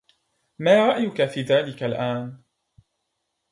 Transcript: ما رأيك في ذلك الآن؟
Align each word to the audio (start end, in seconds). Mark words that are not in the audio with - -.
ما 0.59 0.87
رأيك 0.87 1.25
في 1.25 1.41
ذلك 1.41 1.83
الآن؟ 1.83 2.37